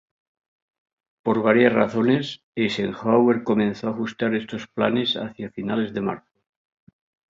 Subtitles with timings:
[1.21, 6.39] Por varias razones, Eisenhower comenzó a ajustar estos planes hacia finales de marzo.